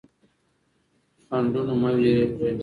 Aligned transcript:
له 1.19 1.23
خنډونو 1.27 1.73
مه 1.81 1.89
وېرېږئ. 1.97 2.51